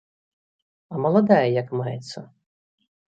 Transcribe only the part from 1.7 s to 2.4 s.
маецца?